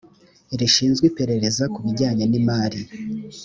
[0.59, 2.81] rishinzwe iperereza ku bijyanye n imari